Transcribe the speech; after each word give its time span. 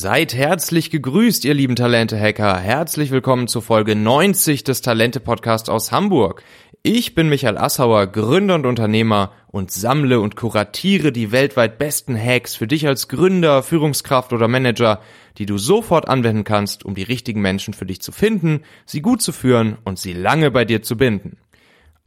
Seid 0.00 0.32
herzlich 0.32 0.90
gegrüßt, 0.90 1.44
ihr 1.44 1.54
lieben 1.54 1.74
Talente-Hacker. 1.74 2.56
Herzlich 2.56 3.10
willkommen 3.10 3.48
zur 3.48 3.62
Folge 3.62 3.96
90 3.96 4.62
des 4.62 4.80
Talente-Podcasts 4.80 5.68
aus 5.68 5.90
Hamburg. 5.90 6.44
Ich 6.84 7.16
bin 7.16 7.28
Michael 7.28 7.58
Assauer, 7.58 8.06
Gründer 8.06 8.54
und 8.54 8.64
Unternehmer 8.64 9.32
und 9.48 9.72
sammle 9.72 10.20
und 10.20 10.36
kuratiere 10.36 11.10
die 11.10 11.32
weltweit 11.32 11.78
besten 11.78 12.16
Hacks 12.16 12.54
für 12.54 12.68
dich 12.68 12.86
als 12.86 13.08
Gründer, 13.08 13.64
Führungskraft 13.64 14.32
oder 14.32 14.46
Manager, 14.46 15.00
die 15.36 15.46
du 15.46 15.58
sofort 15.58 16.06
anwenden 16.06 16.44
kannst, 16.44 16.84
um 16.84 16.94
die 16.94 17.02
richtigen 17.02 17.40
Menschen 17.40 17.74
für 17.74 17.84
dich 17.84 18.00
zu 18.00 18.12
finden, 18.12 18.62
sie 18.86 19.02
gut 19.02 19.20
zu 19.20 19.32
führen 19.32 19.78
und 19.82 19.98
sie 19.98 20.12
lange 20.12 20.52
bei 20.52 20.64
dir 20.64 20.80
zu 20.80 20.96
binden. 20.96 21.38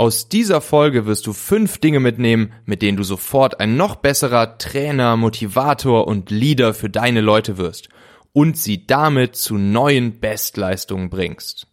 Aus 0.01 0.27
dieser 0.27 0.61
Folge 0.61 1.05
wirst 1.05 1.27
du 1.27 1.33
fünf 1.33 1.77
Dinge 1.77 1.99
mitnehmen, 1.99 2.53
mit 2.65 2.81
denen 2.81 2.97
du 2.97 3.03
sofort 3.03 3.59
ein 3.59 3.77
noch 3.77 3.97
besserer 3.97 4.57
Trainer, 4.57 5.15
Motivator 5.15 6.07
und 6.07 6.31
Leader 6.31 6.73
für 6.73 6.89
deine 6.89 7.21
Leute 7.21 7.59
wirst 7.59 7.89
und 8.33 8.57
sie 8.57 8.87
damit 8.87 9.35
zu 9.35 9.59
neuen 9.59 10.19
Bestleistungen 10.19 11.11
bringst. 11.11 11.67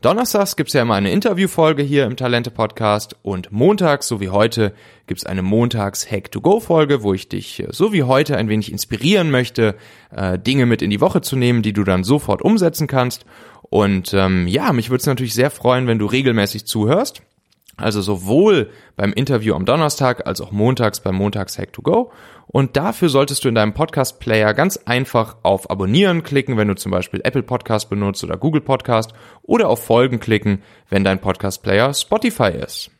Donnerstags 0.00 0.54
gibt's 0.54 0.74
ja 0.74 0.82
immer 0.82 0.94
eine 0.94 1.10
Interviewfolge 1.10 1.82
hier 1.82 2.04
im 2.04 2.14
Talente-Podcast 2.14 3.16
und 3.22 3.50
montags, 3.50 4.06
so 4.06 4.20
wie 4.20 4.28
heute, 4.28 4.74
gibt's 5.08 5.26
eine 5.26 5.42
Montags-Hack-to-Go-Folge, 5.42 7.02
wo 7.02 7.14
ich 7.14 7.28
dich, 7.28 7.64
äh, 7.64 7.66
so 7.72 7.92
wie 7.92 8.04
heute, 8.04 8.36
ein 8.36 8.48
wenig 8.48 8.70
inspirieren 8.70 9.32
möchte, 9.32 9.74
äh, 10.14 10.38
Dinge 10.38 10.66
mit 10.66 10.82
in 10.82 10.90
die 10.90 11.00
Woche 11.00 11.20
zu 11.20 11.34
nehmen, 11.34 11.62
die 11.62 11.72
du 11.72 11.82
dann 11.82 12.04
sofort 12.04 12.42
umsetzen 12.42 12.86
kannst. 12.86 13.24
Und 13.62 14.14
ähm, 14.14 14.46
ja, 14.46 14.72
mich 14.72 14.88
würde 14.90 15.00
es 15.00 15.06
natürlich 15.06 15.34
sehr 15.34 15.50
freuen, 15.50 15.88
wenn 15.88 15.98
du 15.98 16.06
regelmäßig 16.06 16.64
zuhörst. 16.64 17.22
Also 17.76 18.02
sowohl 18.02 18.70
beim 18.96 19.12
Interview 19.12 19.54
am 19.54 19.64
Donnerstag 19.64 20.26
als 20.26 20.40
auch 20.40 20.52
montags 20.52 21.00
beim 21.00 21.14
Montags 21.14 21.58
Hack 21.58 21.72
to 21.72 21.82
Go. 21.82 22.12
Und 22.46 22.76
dafür 22.76 23.08
solltest 23.08 23.44
du 23.44 23.48
in 23.48 23.54
deinem 23.54 23.72
Podcast 23.72 24.20
Player 24.20 24.52
ganz 24.52 24.76
einfach 24.76 25.36
auf 25.42 25.70
Abonnieren 25.70 26.22
klicken, 26.22 26.58
wenn 26.58 26.68
du 26.68 26.74
zum 26.74 26.92
Beispiel 26.92 27.20
Apple 27.24 27.42
Podcast 27.42 27.88
benutzt 27.88 28.22
oder 28.24 28.36
Google 28.36 28.60
Podcast 28.60 29.14
oder 29.42 29.68
auf 29.68 29.84
Folgen 29.84 30.20
klicken, 30.20 30.62
wenn 30.90 31.02
dein 31.02 31.20
Podcast 31.20 31.62
Player 31.62 31.94
Spotify 31.94 32.50
ist. 32.50 32.90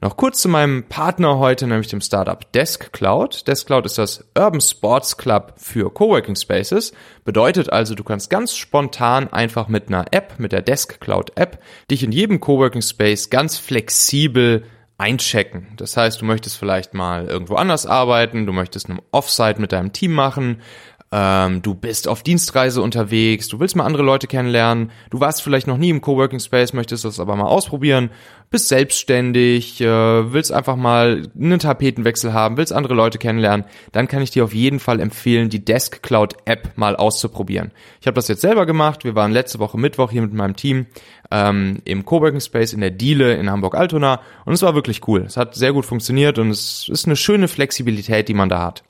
Noch 0.00 0.16
kurz 0.16 0.40
zu 0.40 0.48
meinem 0.48 0.84
Partner 0.84 1.38
heute, 1.38 1.66
nämlich 1.66 1.88
dem 1.88 2.00
Startup 2.00 2.50
Desk 2.52 2.92
Cloud. 2.92 3.46
Desk 3.48 3.66
Cloud 3.66 3.86
ist 3.86 3.98
das 3.98 4.24
Urban 4.36 4.60
Sports 4.60 5.16
Club 5.16 5.54
für 5.56 5.92
Coworking 5.92 6.36
Spaces. 6.36 6.92
Bedeutet 7.24 7.72
also, 7.72 7.94
du 7.94 8.04
kannst 8.04 8.30
ganz 8.30 8.54
spontan 8.54 9.32
einfach 9.32 9.68
mit 9.68 9.88
einer 9.88 10.06
App, 10.12 10.34
mit 10.38 10.52
der 10.52 10.62
Desk 10.62 11.00
Cloud 11.00 11.32
App, 11.36 11.62
dich 11.90 12.02
in 12.02 12.12
jedem 12.12 12.40
Coworking 12.40 12.82
Space 12.82 13.30
ganz 13.30 13.58
flexibel 13.58 14.64
einchecken. 14.96 15.68
Das 15.76 15.96
heißt, 15.96 16.20
du 16.20 16.24
möchtest 16.24 16.56
vielleicht 16.56 16.94
mal 16.94 17.26
irgendwo 17.26 17.56
anders 17.56 17.84
arbeiten, 17.84 18.46
du 18.46 18.52
möchtest 18.52 18.88
einen 18.88 19.02
Offsite 19.10 19.60
mit 19.60 19.72
deinem 19.72 19.92
Team 19.92 20.12
machen, 20.12 20.60
ähm, 21.16 21.62
du 21.62 21.74
bist 21.74 22.08
auf 22.08 22.24
Dienstreise 22.24 22.82
unterwegs, 22.82 23.46
du 23.46 23.60
willst 23.60 23.76
mal 23.76 23.84
andere 23.84 24.02
Leute 24.02 24.26
kennenlernen, 24.26 24.90
du 25.10 25.20
warst 25.20 25.42
vielleicht 25.42 25.68
noch 25.68 25.76
nie 25.76 25.90
im 25.90 26.00
Coworking 26.00 26.40
Space, 26.40 26.72
möchtest 26.72 27.04
das 27.04 27.20
aber 27.20 27.36
mal 27.36 27.46
ausprobieren, 27.46 28.10
bist 28.50 28.66
selbstständig, 28.66 29.80
äh, 29.80 30.32
willst 30.32 30.50
einfach 30.50 30.74
mal 30.74 31.28
einen 31.38 31.60
Tapetenwechsel 31.60 32.32
haben, 32.32 32.56
willst 32.56 32.72
andere 32.72 32.94
Leute 32.94 33.18
kennenlernen, 33.18 33.64
dann 33.92 34.08
kann 34.08 34.22
ich 34.22 34.32
dir 34.32 34.42
auf 34.42 34.52
jeden 34.52 34.80
Fall 34.80 34.98
empfehlen, 34.98 35.50
die 35.50 35.64
Desk 35.64 36.02
Cloud 36.02 36.34
App 36.46 36.72
mal 36.74 36.96
auszuprobieren. 36.96 37.70
Ich 38.00 38.08
habe 38.08 38.16
das 38.16 38.26
jetzt 38.26 38.40
selber 38.40 38.66
gemacht, 38.66 39.04
wir 39.04 39.14
waren 39.14 39.30
letzte 39.30 39.60
Woche 39.60 39.78
Mittwoch 39.78 40.10
hier 40.10 40.22
mit 40.22 40.34
meinem 40.34 40.56
Team 40.56 40.86
ähm, 41.30 41.78
im 41.84 42.04
Coworking 42.04 42.40
Space 42.40 42.72
in 42.72 42.80
der 42.80 42.90
Diele 42.90 43.34
in 43.34 43.48
Hamburg-Altona 43.48 44.20
und 44.46 44.54
es 44.54 44.62
war 44.62 44.74
wirklich 44.74 45.06
cool. 45.06 45.20
Es 45.20 45.36
hat 45.36 45.54
sehr 45.54 45.72
gut 45.72 45.86
funktioniert 45.86 46.40
und 46.40 46.50
es 46.50 46.88
ist 46.88 47.06
eine 47.06 47.14
schöne 47.14 47.46
Flexibilität, 47.46 48.26
die 48.26 48.34
man 48.34 48.48
da 48.48 48.60
hat. 48.60 48.82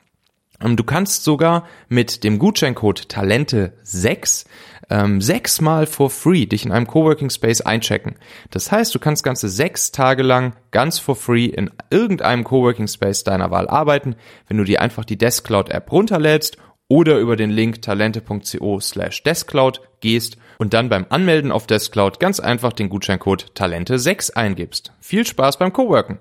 Ähm, 0.63 0.77
du 0.77 0.85
kannst 0.85 1.25
sogar 1.25 1.67
mit 1.89 2.25
dem 2.25 2.39
Gutscheincode 2.39 3.01
Talente6 3.01 4.47
ähm, 4.91 5.21
sechsmal 5.21 5.87
for 5.87 6.11
free 6.11 6.47
dich 6.47 6.65
in 6.65 6.73
einem 6.73 6.87
Coworking 6.87 7.31
Space 7.31 7.61
einchecken. 7.61 8.17
Das 8.51 8.71
heißt, 8.71 8.95
du 8.95 8.99
kannst 8.99 9.25
ganze 9.25 9.49
sechs 9.49 9.93
Tage 9.93 10.23
lang 10.23 10.55
ganz 10.71 10.99
for 10.99 11.17
free 11.17 11.47
in 11.47 11.71
irgendeinem 11.91 12.45
Coworking 12.45 12.89
Space 12.89 13.25
deiner 13.25 13.51
Wahl 13.51 13.69
arbeiten, 13.69 14.17
wenn 14.49 14.59
du 14.59 14.65
dir 14.65 14.83
einfach 14.83 15.05
die 15.05 15.19
Deskcloud 15.19 15.71
App 15.71 15.91
runterlädst 15.91 16.59
oder 16.89 17.19
über 17.19 17.37
den 17.37 17.51
Link 17.51 17.81
talente.co 17.83 18.81
slash 18.81 19.23
Deskcloud 19.23 19.81
gehst 20.01 20.37
und 20.59 20.75
dann 20.75 20.91
beim 20.91 21.07
Anmelden 21.09 21.51
auf 21.51 21.67
Deskcloud 21.67 22.21
ganz 22.21 22.41
einfach 22.41 22.73
den 22.73 22.91
Gutscheincode 22.91 23.53
Talente6 23.57 24.35
eingibst. 24.35 24.93
Viel 25.01 25.27
Spaß 25.27 25.59
beim 25.59 25.73
Coworken! 25.73 26.19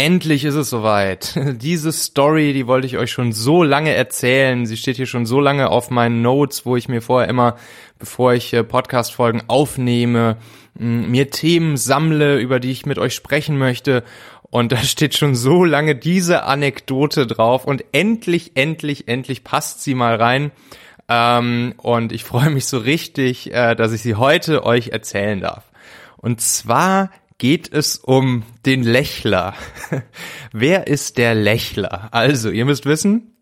Endlich 0.00 0.46
ist 0.46 0.54
es 0.54 0.70
soweit. 0.70 1.34
Diese 1.60 1.92
Story, 1.92 2.54
die 2.54 2.66
wollte 2.66 2.86
ich 2.86 2.96
euch 2.96 3.12
schon 3.12 3.32
so 3.32 3.62
lange 3.62 3.94
erzählen. 3.94 4.64
Sie 4.64 4.78
steht 4.78 4.96
hier 4.96 5.06
schon 5.06 5.26
so 5.26 5.40
lange 5.40 5.68
auf 5.68 5.90
meinen 5.90 6.22
Notes, 6.22 6.64
wo 6.64 6.76
ich 6.76 6.88
mir 6.88 7.02
vorher 7.02 7.28
immer, 7.28 7.56
bevor 7.98 8.32
ich 8.32 8.54
äh, 8.54 8.64
Podcast-Folgen 8.64 9.42
aufnehme, 9.48 10.38
mir 10.74 11.30
Themen 11.30 11.76
sammle, 11.76 12.38
über 12.38 12.60
die 12.60 12.70
ich 12.70 12.86
mit 12.86 12.98
euch 12.98 13.14
sprechen 13.14 13.58
möchte. 13.58 14.02
Und 14.48 14.72
da 14.72 14.78
steht 14.82 15.18
schon 15.18 15.34
so 15.34 15.64
lange 15.64 15.94
diese 15.94 16.44
Anekdote 16.44 17.26
drauf. 17.26 17.66
Und 17.66 17.84
endlich, 17.92 18.52
endlich, 18.54 19.06
endlich 19.06 19.44
passt 19.44 19.82
sie 19.82 19.94
mal 19.94 20.14
rein. 20.14 20.50
Ähm, 21.08 21.74
und 21.76 22.12
ich 22.12 22.24
freue 22.24 22.48
mich 22.48 22.64
so 22.64 22.78
richtig, 22.78 23.52
äh, 23.52 23.74
dass 23.74 23.92
ich 23.92 24.00
sie 24.00 24.14
heute 24.14 24.64
euch 24.64 24.88
erzählen 24.88 25.40
darf. 25.40 25.64
Und 26.16 26.40
zwar 26.40 27.10
geht 27.40 27.72
es 27.72 27.96
um 27.96 28.44
den 28.66 28.84
Lächler. 28.84 29.54
Wer 30.52 30.86
ist 30.86 31.16
der 31.16 31.34
Lächler? 31.34 32.08
Also, 32.12 32.50
ihr 32.50 32.66
müsst 32.66 32.84
wissen, 32.84 33.34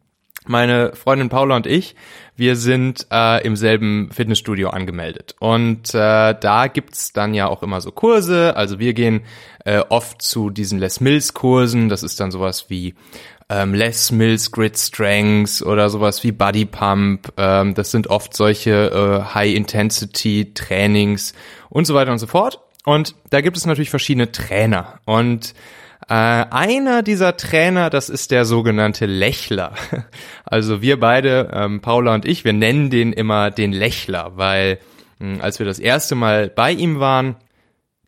meine 0.46 0.94
Freundin 0.94 1.28
Paula 1.28 1.56
und 1.56 1.66
ich, 1.66 1.96
wir 2.36 2.54
sind 2.54 3.08
äh, 3.10 3.44
im 3.44 3.56
selben 3.56 4.10
Fitnessstudio 4.12 4.70
angemeldet. 4.70 5.34
Und 5.40 5.92
äh, 5.94 6.34
da 6.40 6.68
gibt's 6.68 7.12
dann 7.12 7.34
ja 7.34 7.48
auch 7.48 7.64
immer 7.64 7.80
so 7.80 7.90
Kurse. 7.90 8.56
Also 8.56 8.78
wir 8.78 8.94
gehen 8.94 9.22
äh, 9.64 9.80
oft 9.88 10.22
zu 10.22 10.50
diesen 10.50 10.78
Les 10.78 11.00
Mills 11.00 11.34
Kursen. 11.34 11.88
Das 11.88 12.04
ist 12.04 12.20
dann 12.20 12.30
sowas 12.30 12.66
wie 12.68 12.94
ähm, 13.48 13.74
Les 13.74 14.12
Mills 14.12 14.52
Grid 14.52 14.78
Strengths 14.78 15.60
oder 15.60 15.90
sowas 15.90 16.22
wie 16.22 16.30
Body 16.30 16.66
Pump. 16.66 17.32
Ähm, 17.36 17.74
das 17.74 17.90
sind 17.90 18.06
oft 18.06 18.32
solche 18.32 18.70
äh, 18.70 19.34
High-Intensity-Trainings 19.34 21.32
und 21.68 21.84
so 21.84 21.94
weiter 21.94 22.12
und 22.12 22.18
so 22.18 22.28
fort. 22.28 22.60
Und 22.88 23.16
da 23.28 23.42
gibt 23.42 23.58
es 23.58 23.66
natürlich 23.66 23.90
verschiedene 23.90 24.32
Trainer. 24.32 24.98
Und 25.04 25.52
äh, 26.08 26.14
einer 26.14 27.02
dieser 27.02 27.36
Trainer, 27.36 27.90
das 27.90 28.08
ist 28.08 28.30
der 28.30 28.46
sogenannte 28.46 29.04
Lächler. 29.04 29.74
Also 30.46 30.80
wir 30.80 30.98
beide, 30.98 31.50
ähm, 31.52 31.82
Paula 31.82 32.14
und 32.14 32.24
ich, 32.24 32.46
wir 32.46 32.54
nennen 32.54 32.88
den 32.88 33.12
immer 33.12 33.50
den 33.50 33.74
Lächler, 33.74 34.32
weil 34.36 34.78
mh, 35.18 35.34
hm, 35.34 35.40
als 35.42 35.58
wir 35.58 35.66
das 35.66 35.78
erste 35.78 36.14
Mal 36.14 36.48
bei 36.48 36.72
ihm 36.72 36.98
waren, 36.98 37.36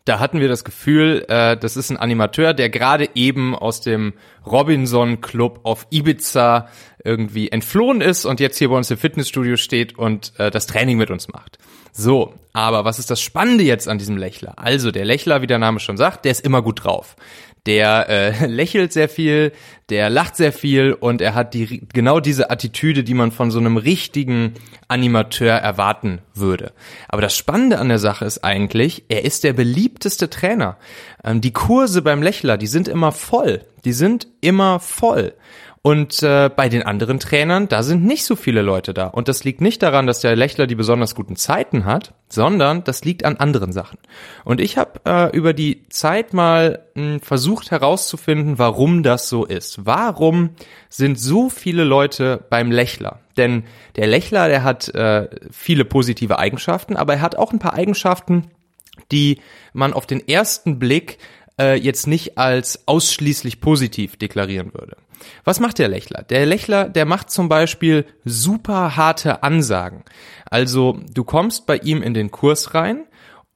da 0.05 0.19
hatten 0.19 0.41
wir 0.41 0.49
das 0.49 0.65
Gefühl, 0.65 1.25
äh, 1.29 1.57
das 1.57 1.77
ist 1.77 1.91
ein 1.91 1.97
Animateur, 1.97 2.55
der 2.55 2.71
gerade 2.71 3.09
eben 3.15 3.55
aus 3.55 3.81
dem 3.81 4.15
Robinson 4.47 5.21
Club 5.21 5.61
auf 5.63 5.87
Ibiza 5.91 6.69
irgendwie 7.05 7.49
entflohen 7.49 8.01
ist 8.01 8.25
und 8.25 8.41
jetzt 8.41 8.59
hier 8.59 8.69
bei 8.69 8.77
uns 8.77 8.91
im 8.91 8.99
Fitnessstudio 8.99 9.57
steht 9.57 9.99
und 9.99 10.33
äh, 10.39 10.51
das 10.51 10.67
Training 10.67 10.99
mit 10.99 11.11
uns 11.11 11.29
macht. 11.29 11.59
So, 11.93 12.35
aber 12.53 12.85
was 12.85 12.99
ist 12.99 13.11
das 13.11 13.21
Spannende 13.21 13.65
jetzt 13.65 13.89
an 13.89 13.99
diesem 13.99 14.17
Lächler? 14.17 14.55
Also 14.57 14.91
der 14.91 15.05
Lächler, 15.05 15.43
wie 15.43 15.47
der 15.47 15.59
Name 15.59 15.81
schon 15.81 15.97
sagt, 15.97 16.25
der 16.25 16.33
ist 16.33 16.45
immer 16.45 16.63
gut 16.63 16.85
drauf. 16.85 17.17
Der 17.67 18.09
äh, 18.09 18.47
lächelt 18.47 18.93
sehr 18.93 19.09
viel, 19.09 19.53
der 19.89 20.09
lacht 20.09 20.37
sehr 20.37 20.53
viel 20.53 20.93
und 20.93 21.21
er 21.21 21.35
hat 21.35 21.55
die 21.55 21.87
genau 21.93 22.21
diese 22.21 22.51
Attitüde, 22.51 23.05
die 23.05 23.15
man 23.15 23.33
von 23.33 23.51
so 23.51 23.59
einem 23.59 23.77
richtigen 23.77 24.55
Animateur 24.89 25.55
erwarten 25.55 26.21
würde. 26.35 26.73
Aber 27.09 27.23
das 27.23 27.37
Spannende 27.37 27.79
an 27.79 27.89
der 27.89 27.99
Sache 27.99 28.25
ist 28.25 28.45
eigentlich, 28.45 29.05
er 29.09 29.25
ist 29.25 29.45
der 29.45 29.53
beliebteste 29.53 30.31
Trainer. 30.31 30.77
Ähm, 31.25 31.41
die 31.41 31.53
Kurse 31.53 32.03
beim 32.03 32.23
Lächler, 32.23 32.57
die 32.57 32.67
sind 32.67 32.89
immer 32.89 33.13
voll. 33.13 33.63
Die 33.85 33.93
sind 33.93 34.27
immer 34.41 34.81
voll. 34.81 35.35
Und 35.83 36.23
äh, 36.23 36.51
bei 36.55 36.69
den 36.69 36.83
anderen 36.83 37.21
Trainern, 37.21 37.67
da 37.67 37.83
sind 37.83 38.05
nicht 38.05 38.27
so 38.27 38.37
viele 38.37 38.61
Leute 38.61 38.93
da. 38.93 39.07
Und 39.07 39.29
das 39.29 39.45
liegt 39.45 39.63
nicht 39.63 39.83
daran, 39.83 40.07
dass 40.07 40.21
der 40.21 40.37
Lächler 40.37 40.67
die 40.67 40.75
besonders 40.75 41.15
guten 41.15 41.37
Zeiten 41.37 41.87
hat, 41.87 42.13
sondern 42.29 42.85
das 42.85 43.03
liegt 43.03 43.25
an 43.25 43.37
anderen 43.37 43.73
Sachen. 43.73 43.99
Und 44.45 44.61
ich 44.61 44.77
habe 44.77 45.01
äh, 45.07 45.35
über 45.35 45.55
die 45.55 45.89
Zeit 45.89 46.35
mal 46.35 46.85
mh, 46.95 47.03
hm, 47.03 47.21
versucht 47.21 47.71
herauszufinden, 47.71 48.59
warum 48.59 49.03
das 49.03 49.31
so 49.31 49.47
ist. 49.47 49.87
Warum 49.87 50.51
sind 50.91 51.19
so 51.19 51.49
viele 51.49 51.85
Leute 51.85 52.45
beim 52.51 52.71
Lächler? 52.71 53.21
Denn 53.39 53.65
der 53.97 54.07
Lächler, 54.07 54.49
der 54.49 54.65
hat 54.65 54.89
äh, 54.91 55.31
viele 55.51 55.87
positive 55.87 56.39
Eigenschaften, 56.39 56.97
aber 56.97 57.15
er 57.15 57.21
hat 57.23 57.37
auch 57.37 57.55
ein 57.55 57.59
paar 57.59 57.73
Eigenschaften, 57.73 58.51
die 59.13 59.41
man 59.73 59.95
auf 59.95 60.07
den 60.07 60.29
ersten 60.29 60.79
Blick 60.79 61.17
äh, 61.59 61.75
jetzt 61.75 62.07
nicht 62.07 62.37
als 62.37 62.87
ausschließlich 62.87 63.63
positiv 63.63 64.17
deklarieren 64.17 64.75
würde. 64.75 64.99
Was 65.45 65.61
macht 65.61 65.79
der 65.79 65.89
Lächler? 65.89 66.23
Der 66.23 66.47
Lächler, 66.47 66.89
der 66.89 67.05
macht 67.05 67.31
zum 67.31 67.49
Beispiel 67.49 68.07
super 68.25 68.97
harte 68.97 69.43
Ansagen. 69.43 70.05
Also 70.51 71.01
du 71.13 71.25
kommst 71.25 71.67
bei 71.67 71.77
ihm 71.77 72.03
in 72.03 72.15
den 72.15 72.31
Kurs 72.31 72.75
rein 72.75 73.05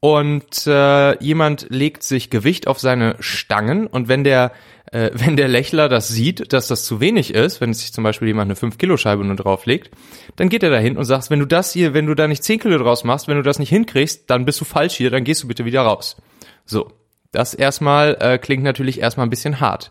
und 0.00 0.66
äh, 0.66 1.22
jemand 1.22 1.66
legt 1.70 2.02
sich 2.02 2.30
Gewicht 2.30 2.66
auf 2.66 2.78
seine 2.78 3.16
Stangen 3.20 3.86
und 3.86 4.08
wenn 4.08 4.24
der 4.24 4.52
äh, 4.92 5.10
wenn 5.14 5.36
der 5.36 5.48
Lächler 5.48 5.88
das 5.88 6.08
sieht, 6.08 6.52
dass 6.52 6.68
das 6.68 6.84
zu 6.84 7.00
wenig 7.00 7.34
ist, 7.34 7.60
wenn 7.60 7.74
sich 7.74 7.92
zum 7.92 8.04
Beispiel 8.04 8.28
jemand 8.28 8.48
eine 8.48 8.56
5 8.56 8.78
Kilo 8.78 8.96
Scheibe 8.96 9.24
nur 9.24 9.36
drauflegt, 9.36 9.90
dann 10.36 10.48
geht 10.48 10.62
er 10.62 10.70
dahin 10.70 10.96
und 10.96 11.04
sagt, 11.04 11.30
wenn 11.30 11.40
du 11.40 11.46
das 11.46 11.72
hier, 11.72 11.94
wenn 11.94 12.06
du 12.06 12.14
da 12.14 12.28
nicht 12.28 12.44
10 12.44 12.60
Kilo 12.60 12.78
draus 12.78 13.04
machst, 13.04 13.28
wenn 13.28 13.36
du 13.36 13.42
das 13.42 13.58
nicht 13.58 13.70
hinkriegst, 13.70 14.30
dann 14.30 14.44
bist 14.44 14.60
du 14.60 14.64
falsch 14.64 14.94
hier, 14.94 15.10
dann 15.10 15.24
gehst 15.24 15.42
du 15.42 15.48
bitte 15.48 15.64
wieder 15.64 15.82
raus. 15.82 16.16
So, 16.64 16.92
das 17.32 17.52
erstmal 17.54 18.16
äh, 18.20 18.38
klingt 18.38 18.62
natürlich 18.62 19.00
erstmal 19.00 19.26
ein 19.26 19.30
bisschen 19.30 19.60
hart. 19.60 19.90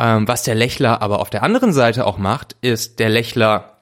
Ähm, 0.00 0.26
was 0.26 0.42
der 0.42 0.54
Lächler 0.54 1.02
aber 1.02 1.20
auf 1.20 1.30
der 1.30 1.42
anderen 1.42 1.72
Seite 1.72 2.06
auch 2.06 2.18
macht, 2.18 2.56
ist, 2.60 2.98
der 2.98 3.08
Lächler 3.08 3.78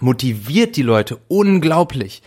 motiviert 0.00 0.76
die 0.76 0.82
Leute 0.82 1.18
unglaublich 1.28 2.22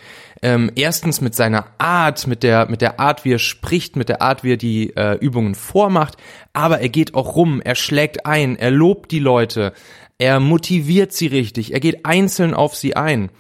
ähm, 0.46 0.72
erstens 0.76 1.22
mit 1.22 1.34
seiner 1.34 1.66
Art, 1.80 2.28
mit 2.28 2.44
der, 2.44 2.70
mit 2.70 2.82
der 2.82 3.00
Art, 3.00 3.26
wie 3.26 3.34
er 3.34 3.40
spricht, 3.40 3.96
mit 3.96 4.10
der 4.10 4.22
Art, 4.22 4.44
wie 4.44 4.54
er 4.54 4.58
die 4.58 4.96
äh, 4.96 5.14
Übungen 5.16 5.56
vormacht, 5.56 6.18
aber 6.54 6.82
er 6.82 6.90
geht 6.90 7.16
auch 7.16 7.36
rum, 7.36 7.62
er 7.62 7.74
schlägt 7.74 8.28
ein, 8.28 8.56
er 8.56 8.70
lobt 8.70 9.12
die 9.12 9.20
Leute, 9.20 9.74
er 10.20 10.40
motiviert 10.40 11.14
sie 11.14 11.26
richtig, 11.26 11.74
er 11.74 11.80
geht 11.80 12.06
einzeln 12.06 12.54
auf 12.54 12.76
sie 12.76 12.96
ein. 12.96 13.32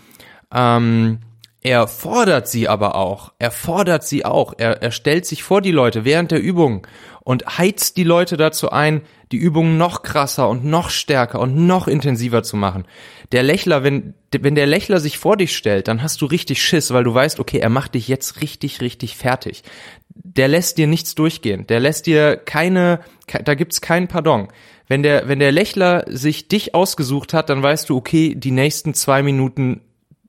Ähm, 0.52 1.20
er 1.66 1.88
fordert 1.88 2.48
sie 2.48 2.68
aber 2.68 2.94
auch, 2.94 3.34
er 3.40 3.50
fordert 3.50 4.04
sie 4.04 4.24
auch, 4.24 4.54
er, 4.56 4.84
er 4.84 4.92
stellt 4.92 5.26
sich 5.26 5.42
vor 5.42 5.64
die 5.64 5.72
Leute 5.72 6.06
während 6.06 6.30
der 6.30 6.40
Übung 6.40 6.86
und 7.22 7.58
heizt 7.58 7.98
die 7.98 8.04
Leute 8.04 8.38
dazu 8.38 8.70
ein, 8.70 9.02
die 9.32 9.38
Übungen 9.38 9.76
noch 9.76 10.04
krasser 10.04 10.48
und 10.48 10.64
noch 10.64 10.92
stärker 10.92 11.40
und 11.40 11.66
noch 11.66 11.88
intensiver 11.88 12.44
zu 12.44 12.56
machen. 12.56 12.86
Der 13.32 13.42
Lächler, 13.42 13.84
wenn, 13.84 14.14
wenn 14.32 14.54
der 14.54 14.68
Lächler 14.68 15.00
sich 15.00 15.18
vor 15.18 15.38
dich 15.38 15.58
stellt, 15.58 15.88
dann 15.88 16.04
hast 16.04 16.22
du 16.22 16.28
richtig 16.28 16.62
Schiss, 16.62 16.94
weil 16.94 17.04
du 17.04 17.16
weißt, 17.16 17.40
okay, 17.40 17.58
er 17.58 17.70
macht 17.70 17.96
dich 17.96 18.08
jetzt 18.08 18.44
richtig, 18.44 18.82
richtig 18.82 19.18
fertig. 19.18 19.64
Der 20.10 20.48
lässt 20.48 20.78
dir 20.78 20.86
nichts 20.86 21.16
durchgehen. 21.16 21.66
Der 21.66 21.80
lässt 21.80 22.06
dir 22.06 22.38
keine, 22.38 23.00
da 23.44 23.56
gibt's 23.56 23.82
kein 23.82 24.08
Pardon. 24.08 24.50
Wenn 24.88 25.02
der, 25.02 25.28
wenn 25.28 25.40
der 25.40 25.52
Lächler 25.52 26.06
sich 26.08 26.48
dich 26.48 26.76
ausgesucht 26.76 27.34
hat, 27.34 27.50
dann 27.50 27.64
weißt 27.64 27.90
du, 27.90 27.98
okay, 27.98 28.36
die 28.36 28.52
nächsten 28.52 28.94
zwei 28.94 29.24
Minuten, 29.24 29.82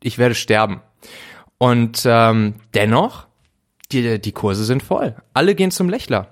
ich 0.02 0.16
werde 0.16 0.34
sterben. 0.34 0.80
Und 1.58 2.02
ähm, 2.04 2.54
dennoch, 2.74 3.26
die, 3.92 4.20
die 4.20 4.32
Kurse 4.32 4.64
sind 4.64 4.82
voll. 4.82 5.14
Alle 5.32 5.54
gehen 5.54 5.70
zum 5.70 5.88
Lächler. 5.88 6.30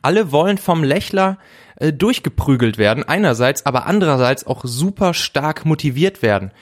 Alle 0.00 0.32
wollen 0.32 0.58
vom 0.58 0.84
Lächler 0.84 1.38
äh, 1.76 1.92
durchgeprügelt 1.92 2.78
werden, 2.78 3.04
einerseits, 3.04 3.66
aber 3.66 3.86
andererseits 3.86 4.46
auch 4.46 4.64
super 4.64 5.14
stark 5.14 5.66
motiviert 5.66 6.22
werden. 6.22 6.52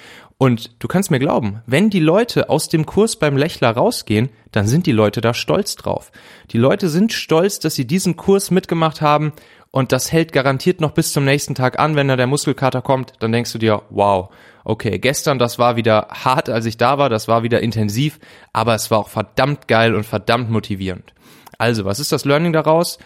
Und 0.43 0.83
du 0.83 0.89
kannst 0.89 1.11
mir 1.11 1.19
glauben, 1.19 1.61
wenn 1.67 1.91
die 1.91 2.01
Leute 2.01 2.49
aus 2.49 2.71
dem 2.71 2.87
Kurs 2.87 3.17
beim 3.17 3.37
Lächler 3.37 3.73
rausgehen, 3.73 4.31
dann 4.53 4.67
sind 4.67 4.87
die 4.87 4.93
Leute 4.93 5.21
da 5.21 5.35
stolz 5.35 5.77
drauf. 5.77 6.11
Die 6.51 6.59
Leute 6.59 6.89
sind 6.89 7.13
stolz, 7.13 7.59
dass 7.59 7.75
sie 7.75 7.87
diesen 7.87 8.17
Kurs 8.17 8.51
mitgemacht 8.51 9.03
haben 9.03 9.35
und 9.73 9.93
das 9.93 10.11
hält 10.11 10.33
garantiert 10.33 10.81
noch 10.81 10.93
bis 10.93 11.13
zum 11.13 11.25
nächsten 11.25 11.55
Tag 11.55 11.79
an, 11.79 11.95
wenn 11.95 12.09
da 12.09 12.17
der 12.17 12.27
Muskelkater 12.27 12.83
kommt, 12.83 13.13
dann 13.21 13.33
denkst 13.33 13.53
du 13.53 13.59
dir, 13.59 13.83
wow, 13.91 14.31
okay, 14.65 14.99
gestern, 14.99 15.39
das 15.39 15.59
war 15.59 15.77
wieder 15.77 16.09
hart, 16.11 16.49
als 16.49 16.67
ich 16.67 16.77
da 16.77 16.99
war, 16.99 17.09
das 17.09 17.29
war 17.29 17.43
wieder 17.43 17.61
intensiv, 17.61 18.19
aber 18.53 18.75
es 18.75 18.91
war 18.91 18.99
auch 18.99 19.09
verdammt 19.09 19.69
geil 19.69 19.95
und 19.95 20.05
verdammt 20.05 20.51
motivierend. 20.51 21.15
Also, 21.59 21.85
was 21.85 22.01
ist 22.01 22.11
das 22.11 22.25
Learning 22.25 22.53
daraus? 22.53 22.99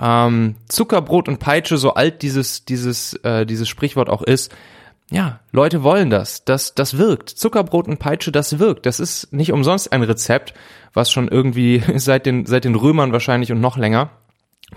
Ähm, 0.00 0.56
Zuckerbrot 0.68 1.28
und 1.28 1.38
Peitsche, 1.38 1.76
so 1.76 1.94
alt 1.94 2.22
dieses, 2.22 2.64
dieses, 2.64 3.14
äh, 3.24 3.44
dieses 3.44 3.68
Sprichwort 3.68 4.08
auch 4.08 4.22
ist, 4.22 4.52
ja, 5.10 5.40
Leute 5.50 5.82
wollen 5.82 6.08
das. 6.08 6.44
Das, 6.44 6.74
das 6.74 6.96
wirkt. 6.96 7.28
Zuckerbrot 7.28 7.86
und 7.86 7.98
Peitsche, 7.98 8.32
das 8.32 8.58
wirkt. 8.58 8.86
Das 8.86 8.98
ist 8.98 9.30
nicht 9.32 9.52
umsonst 9.52 9.92
ein 9.92 10.02
Rezept, 10.02 10.54
was 10.94 11.10
schon 11.10 11.28
irgendwie 11.28 11.82
seit 11.96 12.26
den, 12.26 12.46
seit 12.46 12.64
den 12.64 12.76
Römern 12.76 13.12
wahrscheinlich 13.12 13.52
und 13.52 13.60
noch 13.60 13.76
länger 13.76 14.10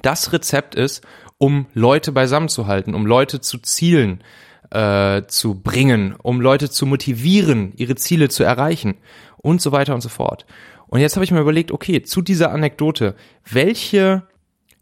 das 0.01 0.33
Rezept 0.33 0.75
ist, 0.75 1.03
um 1.37 1.67
Leute 1.73 2.11
beisammen 2.11 2.49
zu 2.49 2.67
halten, 2.67 2.93
um 2.93 3.05
Leute 3.05 3.41
zu 3.41 3.57
Zielen 3.59 4.23
äh, 4.71 5.23
zu 5.27 5.55
bringen, 5.61 6.15
um 6.21 6.41
Leute 6.41 6.69
zu 6.69 6.85
motivieren, 6.85 7.73
ihre 7.75 7.95
Ziele 7.95 8.29
zu 8.29 8.43
erreichen 8.43 8.95
und 9.37 9.61
so 9.61 9.71
weiter 9.71 9.93
und 9.93 10.01
so 10.01 10.09
fort. 10.09 10.45
Und 10.87 10.99
jetzt 10.99 11.15
habe 11.15 11.23
ich 11.23 11.31
mir 11.31 11.41
überlegt, 11.41 11.71
okay, 11.71 12.01
zu 12.03 12.21
dieser 12.21 12.51
Anekdote, 12.51 13.15
welche 13.49 14.23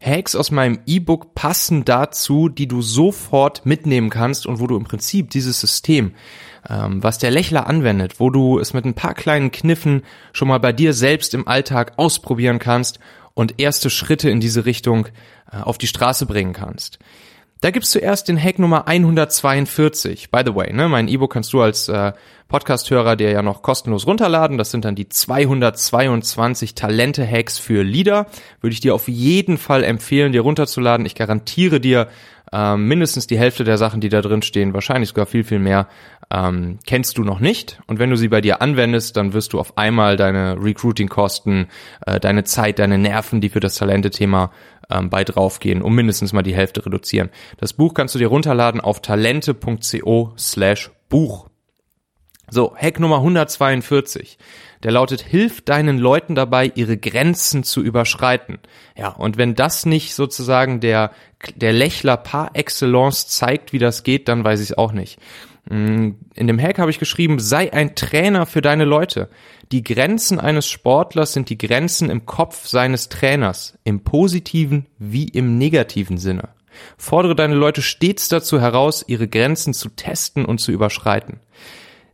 Hacks 0.04 0.34
aus 0.34 0.50
meinem 0.50 0.80
E-Book 0.86 1.34
passen 1.34 1.84
dazu, 1.84 2.48
die 2.48 2.68
du 2.68 2.82
sofort 2.82 3.64
mitnehmen 3.64 4.10
kannst 4.10 4.46
und 4.46 4.60
wo 4.60 4.66
du 4.66 4.76
im 4.76 4.84
Prinzip 4.84 5.30
dieses 5.30 5.60
System, 5.60 6.12
ähm, 6.68 7.02
was 7.02 7.18
der 7.18 7.30
Lächler 7.30 7.66
anwendet, 7.66 8.20
wo 8.20 8.28
du 8.30 8.58
es 8.58 8.74
mit 8.74 8.84
ein 8.84 8.94
paar 8.94 9.14
kleinen 9.14 9.50
Kniffen 9.50 10.02
schon 10.32 10.48
mal 10.48 10.60
bei 10.60 10.72
dir 10.72 10.92
selbst 10.92 11.32
im 11.32 11.48
Alltag 11.48 11.94
ausprobieren 11.96 12.58
kannst 12.58 12.98
und 13.34 13.60
erste 13.60 13.90
Schritte 13.90 14.30
in 14.30 14.40
diese 14.40 14.64
Richtung 14.64 15.06
äh, 15.52 15.58
auf 15.58 15.78
die 15.78 15.86
Straße 15.86 16.26
bringen 16.26 16.52
kannst. 16.52 16.98
Da 17.60 17.70
gibt's 17.70 17.92
zuerst 17.92 18.28
den 18.28 18.38
Hack 18.38 18.58
Nummer 18.58 18.88
142. 18.88 20.30
By 20.30 20.42
the 20.44 20.54
way, 20.54 20.70
ne, 20.72 20.86
mein 20.88 21.08
E-Book 21.08 21.32
kannst 21.32 21.52
du 21.54 21.62
als 21.62 21.88
äh, 21.88 22.12
Podcast-Hörer 22.48 23.16
dir 23.16 23.30
ja 23.30 23.40
noch 23.40 23.62
kostenlos 23.62 24.06
runterladen. 24.06 24.58
Das 24.58 24.70
sind 24.70 24.84
dann 24.84 24.94
die 24.94 25.08
222 25.08 26.74
Talente-Hacks 26.74 27.58
für 27.58 27.82
Leader. 27.82 28.26
Würde 28.60 28.74
ich 28.74 28.80
dir 28.80 28.94
auf 28.94 29.08
jeden 29.08 29.56
Fall 29.56 29.82
empfehlen, 29.82 30.32
dir 30.32 30.42
runterzuladen. 30.42 31.06
Ich 31.06 31.14
garantiere 31.14 31.80
dir, 31.80 32.08
ähm, 32.54 32.86
mindestens 32.86 33.26
die 33.26 33.36
Hälfte 33.36 33.64
der 33.64 33.78
Sachen, 33.78 34.00
die 34.00 34.08
da 34.08 34.20
drin 34.20 34.42
stehen, 34.42 34.74
wahrscheinlich 34.74 35.08
sogar 35.08 35.26
viel, 35.26 35.42
viel 35.42 35.58
mehr, 35.58 35.88
ähm, 36.30 36.78
kennst 36.86 37.18
du 37.18 37.24
noch 37.24 37.40
nicht. 37.40 37.80
Und 37.88 37.98
wenn 37.98 38.10
du 38.10 38.16
sie 38.16 38.28
bei 38.28 38.40
dir 38.40 38.62
anwendest, 38.62 39.16
dann 39.16 39.32
wirst 39.32 39.52
du 39.52 39.58
auf 39.58 39.76
einmal 39.76 40.16
deine 40.16 40.56
Recruiting-Kosten, 40.62 41.66
äh, 42.06 42.20
deine 42.20 42.44
Zeit, 42.44 42.78
deine 42.78 42.96
Nerven, 42.96 43.40
die 43.40 43.48
für 43.48 43.60
das 43.60 43.74
Talente-Thema 43.74 44.52
ähm, 44.88 45.10
bei 45.10 45.24
draufgehen, 45.24 45.82
um 45.82 45.96
mindestens 45.96 46.32
mal 46.32 46.42
die 46.42 46.54
Hälfte 46.54 46.86
reduzieren. 46.86 47.30
Das 47.58 47.72
Buch 47.72 47.92
kannst 47.92 48.14
du 48.14 48.20
dir 48.20 48.28
runterladen 48.28 48.80
auf 48.80 49.02
talente.co 49.02 50.32
slash 50.38 50.92
Buch. 51.08 51.48
So, 52.54 52.72
Hack 52.76 53.00
Nummer 53.00 53.16
142. 53.16 54.38
Der 54.84 54.92
lautet, 54.92 55.22
hilf 55.22 55.62
deinen 55.62 55.98
Leuten 55.98 56.36
dabei, 56.36 56.70
ihre 56.76 56.96
Grenzen 56.96 57.64
zu 57.64 57.82
überschreiten. 57.82 58.60
Ja, 58.96 59.08
und 59.08 59.36
wenn 59.36 59.56
das 59.56 59.86
nicht 59.86 60.14
sozusagen 60.14 60.78
der, 60.78 61.10
der 61.56 61.72
Lächler 61.72 62.16
par 62.16 62.52
excellence 62.54 63.26
zeigt, 63.26 63.72
wie 63.72 63.80
das 63.80 64.04
geht, 64.04 64.28
dann 64.28 64.44
weiß 64.44 64.60
ich 64.60 64.70
es 64.70 64.78
auch 64.78 64.92
nicht. 64.92 65.18
Mm, 65.68 66.10
in 66.36 66.46
dem 66.46 66.60
Hack 66.60 66.78
habe 66.78 66.92
ich 66.92 67.00
geschrieben, 67.00 67.40
sei 67.40 67.72
ein 67.72 67.96
Trainer 67.96 68.46
für 68.46 68.60
deine 68.60 68.84
Leute. 68.84 69.30
Die 69.72 69.82
Grenzen 69.82 70.38
eines 70.38 70.68
Sportlers 70.68 71.32
sind 71.32 71.50
die 71.50 71.58
Grenzen 71.58 72.08
im 72.08 72.24
Kopf 72.24 72.68
seines 72.68 73.08
Trainers, 73.08 73.76
im 73.82 74.04
positiven 74.04 74.86
wie 75.00 75.24
im 75.24 75.58
negativen 75.58 76.18
Sinne. 76.18 76.50
Fordere 76.98 77.34
deine 77.34 77.56
Leute 77.56 77.82
stets 77.82 78.28
dazu 78.28 78.60
heraus, 78.60 79.04
ihre 79.08 79.26
Grenzen 79.26 79.74
zu 79.74 79.88
testen 79.88 80.44
und 80.44 80.58
zu 80.58 80.70
überschreiten. 80.70 81.40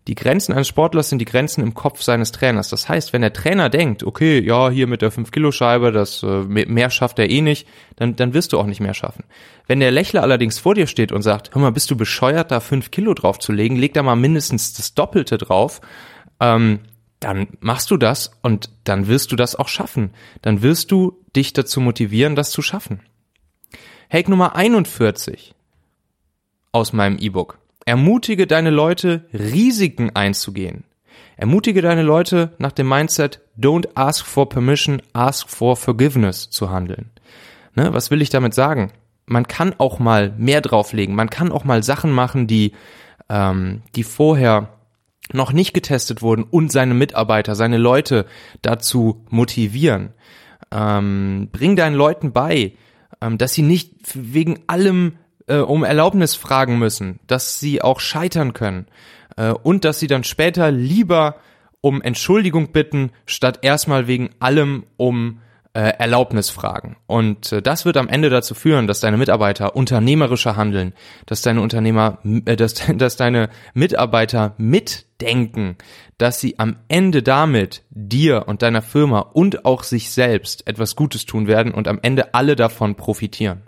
Die 0.09 0.15
Grenzen 0.15 0.53
eines 0.53 0.69
Sportlers 0.69 1.11
sind 1.11 1.19
die 1.19 1.27
Grenzen 1.27 1.63
im 1.63 1.75
Kopf 1.75 2.03
seines 2.03 2.33
Trainers. 2.33 2.69
Das 2.69 2.89
heißt, 2.89 3.13
wenn 3.13 3.21
der 3.21 3.33
Trainer 3.33 3.69
denkt, 3.69 4.03
okay, 4.03 4.41
ja, 4.41 4.71
hier 4.71 4.87
mit 4.87 5.03
der 5.03 5.13
5-Kilo-Scheibe, 5.13 5.93
das 5.93 6.23
äh, 6.23 6.43
mehr 6.45 6.91
schafft 6.91 7.19
er 7.19 7.29
eh 7.29 7.43
nicht, 7.43 7.69
dann, 7.97 8.17
dann 8.17 8.33
wirst 8.33 8.53
du 8.53 8.59
auch 8.59 8.67
nicht 8.67 8.81
mehr 8.81 8.95
schaffen. 8.95 9.25
Wenn 9.67 9.81
der 9.81 9.91
Lächler 9.91 10.23
allerdings 10.23 10.59
vor 10.59 10.75
dir 10.75 10.87
steht 10.87 11.13
und 11.13 11.23
sagt, 11.23 11.55
hör 11.55 11.63
mal, 11.63 11.73
bist 11.73 11.91
du 11.91 11.97
bescheuert, 11.97 12.51
da 12.51 12.61
5 12.61 12.91
Kilo 12.91 13.15
drauf 13.15 13.39
zu 13.39 13.53
legen, 13.53 13.77
leg 13.77 13.93
da 13.93 14.03
mal 14.03 14.17
mindestens 14.17 14.73
das 14.73 14.95
Doppelte 14.95 15.37
drauf, 15.39 15.81
ähm, 16.41 16.81
dann 17.21 17.49
machst 17.61 17.91
du 17.91 17.99
das 17.99 18.33
und 18.43 18.71
dann 18.85 19.07
wirst 19.07 19.31
du 19.31 19.37
das 19.37 19.55
auch 19.55 19.69
schaffen. 19.69 20.15
Dann 20.41 20.63
wirst 20.63 20.91
du 20.91 21.23
dich 21.37 21.53
dazu 21.53 21.81
motivieren, 21.81 22.35
das 22.35 22.51
zu 22.51 22.63
schaffen. 22.63 23.01
Hack 24.11 24.29
Nummer 24.29 24.57
41 24.57 25.55
aus 26.73 26.93
meinem 26.93 27.19
E-Book. 27.19 27.59
Ermutige 27.91 28.47
deine 28.47 28.71
Leute, 28.71 29.25
Risiken 29.35 30.15
einzugehen. 30.15 30.85
Ermutige 31.37 31.83
deine 31.83 32.05
Leute 32.05 32.53
nach 32.59 32.71
dem 32.71 32.89
Mindset 32.89 33.41
Don't 33.59 33.89
ask 33.97 34.25
for 34.25 34.49
permission, 34.49 35.03
ask 35.13 35.49
for 35.49 35.75
forgiveness 35.75 36.51
zu 36.51 36.71
handeln. 36.71 37.11
Ne, 37.75 37.93
was 37.93 38.13
will 38.13 38.23
ich 38.23 38.31
damit 38.31 38.55
sagen? 38.55 38.93
Man 39.27 39.49
kann 39.49 39.75
auch 39.79 39.99
mal 39.99 40.33
mehr 40.39 40.61
drauflegen. 40.61 41.17
Man 41.17 41.31
kann 41.31 41.51
auch 41.51 41.65
mal 41.65 41.83
Sachen 41.83 42.13
machen, 42.13 42.47
die, 42.47 42.75
ähm, 43.29 43.83
die 43.97 44.05
vorher 44.05 44.69
noch 45.33 45.53
nicht 45.53 45.75
getestet 45.75 46.23
wurden 46.23 46.45
und 46.45 46.71
seine 46.71 46.95
Mitarbeiter, 46.95 47.57
seine 47.57 47.77
Leute 47.77 48.25
dazu 48.63 49.27
motivieren. 49.31 50.11
Ähm, 50.71 51.49
bring 51.51 51.75
deinen 51.75 51.97
Leuten 51.97 52.31
bei, 52.31 52.75
ähm, 53.21 53.37
dass 53.37 53.55
sie 53.55 53.63
nicht 53.63 53.97
wegen 54.15 54.61
allem 54.69 55.17
äh, 55.51 55.59
um 55.59 55.85
Erlaubnis 55.85 56.35
fragen 56.35 56.79
müssen, 56.79 57.21
dass 57.27 57.61
sie 57.61 57.83
auch 57.83 58.01
scheitern 58.01 58.55
können 58.55 58.87
äh, 59.37 59.51
und 59.51 59.85
dass 59.85 59.99
sie 59.99 60.07
dann 60.07 60.25
später 60.25 60.71
lieber 60.71 61.37
um 61.81 62.03
Entschuldigung 62.03 62.73
bitten, 62.73 63.11
statt 63.27 63.61
erstmal 63.63 64.07
wegen 64.07 64.31
allem 64.39 64.85
um 64.97 65.41
äh, 65.73 65.81
Erlaubnis 65.99 66.51
fragen. 66.51 66.97
Und 67.07 67.53
äh, 67.53 67.63
das 67.63 67.85
wird 67.85 67.97
am 67.97 68.09
Ende 68.09 68.29
dazu 68.29 68.55
führen, 68.55 68.87
dass 68.87 69.01
deine 69.01 69.17
Mitarbeiter 69.17 69.77
unternehmerischer 69.77 70.57
handeln, 70.57 70.95
dass 71.27 71.43
deine 71.43 71.61
Unternehmer, 71.63 72.19
äh, 72.45 72.57
dass, 72.57 72.75
dass 72.97 73.17
deine 73.17 73.49
Mitarbeiter 73.73 74.55
mitdenken, 74.59 75.77
dass 76.19 76.41
sie 76.41 76.59
am 76.59 76.77
Ende 76.89 77.23
damit 77.23 77.83
dir 77.91 78.45
und 78.47 78.63
deiner 78.63 78.83
Firma 78.83 79.21
und 79.21 79.65
auch 79.65 79.85
sich 79.85 80.11
selbst 80.11 80.67
etwas 80.67 80.97
Gutes 80.97 81.25
tun 81.25 81.47
werden 81.47 81.73
und 81.73 81.89
am 81.89 82.01
Ende 82.03 82.35
alle 82.35 82.57
davon 82.57 82.97
profitieren. 82.97 83.63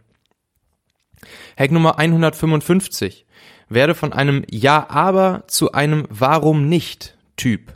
Hack 1.59 1.71
Nummer 1.71 1.99
155. 1.99 3.27
Werde 3.69 3.95
von 3.95 4.13
einem 4.13 4.45
Ja, 4.51 4.89
aber 4.91 5.45
zu 5.47 5.73
einem 5.73 6.07
Warum 6.11 6.69
nicht 6.69 7.17
Typ. 7.37 7.73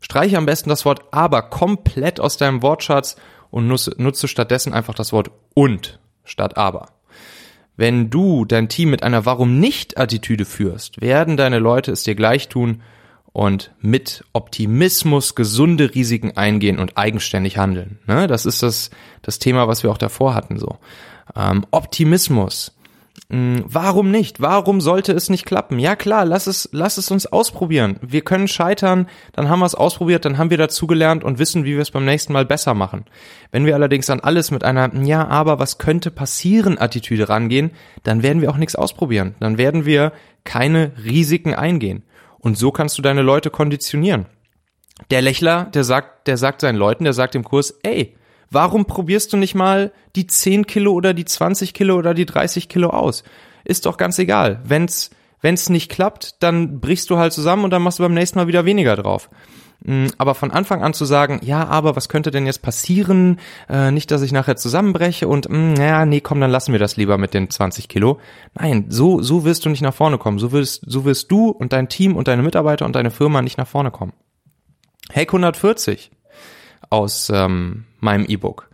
Streiche 0.00 0.38
am 0.38 0.46
besten 0.46 0.70
das 0.70 0.84
Wort 0.84 1.02
aber 1.10 1.42
komplett 1.42 2.20
aus 2.20 2.36
deinem 2.36 2.62
Wortschatz 2.62 3.16
und 3.50 3.66
nutze, 3.66 4.28
stattdessen 4.28 4.72
einfach 4.72 4.94
das 4.94 5.12
Wort 5.12 5.30
und 5.54 5.98
statt 6.24 6.56
aber. 6.56 6.90
Wenn 7.76 8.08
du 8.08 8.44
dein 8.44 8.68
Team 8.68 8.90
mit 8.90 9.02
einer 9.02 9.26
Warum 9.26 9.60
nicht 9.60 9.98
Attitüde 9.98 10.44
führst, 10.44 11.00
werden 11.00 11.36
deine 11.36 11.58
Leute 11.58 11.92
es 11.92 12.04
dir 12.04 12.14
gleich 12.14 12.48
tun 12.48 12.82
und 13.32 13.72
mit 13.80 14.24
Optimismus 14.32 15.34
gesunde 15.34 15.94
Risiken 15.94 16.36
eingehen 16.36 16.78
und 16.78 16.96
eigenständig 16.96 17.58
handeln. 17.58 17.98
Ne? 18.06 18.26
Das 18.28 18.46
ist 18.46 18.62
das, 18.62 18.90
das 19.20 19.38
Thema, 19.38 19.68
was 19.68 19.82
wir 19.82 19.90
auch 19.90 19.98
davor 19.98 20.34
hatten. 20.34 20.58
So 20.58 20.78
ähm, 21.34 21.66
Optimismus 21.70 22.75
warum 23.28 24.10
nicht? 24.10 24.40
Warum 24.40 24.80
sollte 24.80 25.12
es 25.12 25.30
nicht 25.30 25.46
klappen? 25.46 25.78
Ja 25.78 25.96
klar, 25.96 26.24
lass 26.24 26.46
es, 26.46 26.68
lass 26.72 26.96
es 26.96 27.10
uns 27.10 27.26
ausprobieren. 27.26 27.98
Wir 28.00 28.20
können 28.20 28.46
scheitern, 28.46 29.08
dann 29.32 29.48
haben 29.48 29.60
wir 29.60 29.66
es 29.66 29.74
ausprobiert, 29.74 30.24
dann 30.24 30.38
haben 30.38 30.50
wir 30.50 30.58
dazugelernt 30.58 31.24
und 31.24 31.38
wissen, 31.38 31.64
wie 31.64 31.74
wir 31.74 31.82
es 31.82 31.90
beim 31.90 32.04
nächsten 32.04 32.32
Mal 32.32 32.44
besser 32.44 32.74
machen. 32.74 33.04
Wenn 33.50 33.66
wir 33.66 33.74
allerdings 33.74 34.10
an 34.10 34.20
alles 34.20 34.50
mit 34.50 34.64
einer 34.64 34.94
Ja, 35.02 35.26
aber 35.26 35.58
was 35.58 35.78
könnte 35.78 36.10
passieren 36.10 36.78
Attitüde 36.78 37.28
rangehen, 37.28 37.72
dann 38.02 38.22
werden 38.22 38.42
wir 38.42 38.50
auch 38.50 38.58
nichts 38.58 38.76
ausprobieren. 38.76 39.34
Dann 39.40 39.58
werden 39.58 39.84
wir 39.86 40.12
keine 40.44 40.92
Risiken 41.04 41.54
eingehen. 41.54 42.04
Und 42.38 42.56
so 42.56 42.70
kannst 42.70 42.96
du 42.96 43.02
deine 43.02 43.22
Leute 43.22 43.50
konditionieren. 43.50 44.26
Der 45.10 45.20
Lächler, 45.20 45.64
der 45.64 45.84
sagt, 45.84 46.28
der 46.28 46.36
sagt 46.36 46.60
seinen 46.60 46.76
Leuten, 46.76 47.04
der 47.04 47.12
sagt 47.12 47.34
im 47.34 47.44
Kurs, 47.44 47.78
ey, 47.82 48.16
Warum 48.50 48.84
probierst 48.86 49.32
du 49.32 49.36
nicht 49.36 49.54
mal 49.54 49.92
die 50.14 50.26
10 50.26 50.66
Kilo 50.66 50.92
oder 50.92 51.14
die 51.14 51.24
20 51.24 51.74
Kilo 51.74 51.96
oder 51.96 52.14
die 52.14 52.26
30 52.26 52.68
Kilo 52.68 52.90
aus? 52.90 53.24
Ist 53.64 53.86
doch 53.86 53.96
ganz 53.96 54.18
egal. 54.18 54.60
Wenn's, 54.64 55.10
wenn's 55.40 55.68
nicht 55.68 55.90
klappt, 55.90 56.42
dann 56.42 56.80
brichst 56.80 57.10
du 57.10 57.18
halt 57.18 57.32
zusammen 57.32 57.64
und 57.64 57.70
dann 57.70 57.82
machst 57.82 57.98
du 57.98 58.04
beim 58.04 58.14
nächsten 58.14 58.38
Mal 58.38 58.46
wieder 58.46 58.64
weniger 58.64 58.94
drauf. 58.96 59.28
Mm, 59.84 60.06
aber 60.18 60.34
von 60.34 60.50
Anfang 60.50 60.82
an 60.82 60.94
zu 60.94 61.04
sagen, 61.04 61.40
ja, 61.42 61.66
aber 61.66 61.96
was 61.96 62.08
könnte 62.08 62.30
denn 62.30 62.46
jetzt 62.46 62.62
passieren? 62.62 63.38
Äh, 63.68 63.90
nicht, 63.90 64.10
dass 64.10 64.22
ich 64.22 64.32
nachher 64.32 64.56
zusammenbreche 64.56 65.28
und, 65.28 65.48
mh, 65.48 65.58
mm, 65.58 65.74
ja, 65.76 66.06
nee, 66.06 66.20
komm, 66.20 66.40
dann 66.40 66.50
lassen 66.50 66.72
wir 66.72 66.78
das 66.78 66.96
lieber 66.96 67.18
mit 67.18 67.34
den 67.34 67.50
20 67.50 67.88
Kilo. 67.88 68.18
Nein, 68.54 68.86
so, 68.88 69.20
so 69.20 69.44
wirst 69.44 69.64
du 69.64 69.68
nicht 69.68 69.82
nach 69.82 69.94
vorne 69.94 70.18
kommen. 70.18 70.38
So 70.38 70.52
wirst, 70.52 70.84
so 70.86 71.04
wirst 71.04 71.30
du 71.30 71.50
und 71.50 71.72
dein 71.72 71.88
Team 71.88 72.16
und 72.16 72.28
deine 72.28 72.42
Mitarbeiter 72.42 72.86
und 72.86 72.96
deine 72.96 73.10
Firma 73.10 73.42
nicht 73.42 73.58
nach 73.58 73.68
vorne 73.68 73.90
kommen. 73.90 74.12
Hack 75.12 75.28
140 75.28 76.10
aus 76.90 77.30
ähm, 77.34 77.84
meinem 78.00 78.26
E-Book. 78.26 78.68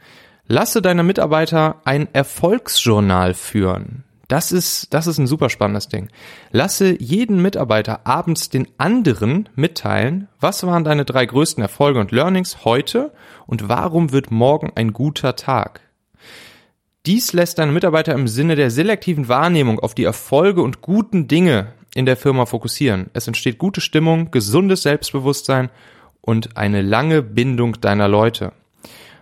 Lasse 0.46 0.82
deine 0.82 1.02
Mitarbeiter 1.02 1.76
ein 1.84 2.08
Erfolgsjournal 2.12 3.34
führen. 3.34 4.04
Das 4.28 4.50
ist, 4.50 4.94
das 4.94 5.06
ist 5.06 5.18
ein 5.18 5.26
super 5.26 5.50
spannendes 5.50 5.88
Ding. 5.88 6.08
Lasse 6.52 6.96
jeden 6.98 7.42
Mitarbeiter 7.42 8.06
abends 8.06 8.48
den 8.48 8.66
anderen 8.78 9.48
mitteilen, 9.56 10.28
was 10.40 10.64
waren 10.66 10.84
deine 10.84 11.04
drei 11.04 11.26
größten 11.26 11.62
Erfolge 11.62 12.00
und 12.00 12.12
Learnings 12.12 12.64
heute 12.64 13.12
und 13.46 13.68
warum 13.68 14.10
wird 14.10 14.30
morgen 14.30 14.72
ein 14.74 14.94
guter 14.94 15.36
Tag. 15.36 15.82
Dies 17.04 17.32
lässt 17.32 17.58
deine 17.58 17.72
Mitarbeiter 17.72 18.14
im 18.14 18.28
Sinne 18.28 18.56
der 18.56 18.70
selektiven 18.70 19.28
Wahrnehmung 19.28 19.80
auf 19.80 19.94
die 19.94 20.04
Erfolge 20.04 20.62
und 20.62 20.80
guten 20.80 21.28
Dinge 21.28 21.72
in 21.94 22.06
der 22.06 22.16
Firma 22.16 22.46
fokussieren. 22.46 23.10
Es 23.12 23.26
entsteht 23.26 23.58
gute 23.58 23.80
Stimmung, 23.80 24.30
gesundes 24.30 24.82
Selbstbewusstsein 24.82 25.68
und 26.22 26.56
eine 26.56 26.80
lange 26.80 27.22
Bindung 27.22 27.80
deiner 27.80 28.08
Leute. 28.08 28.52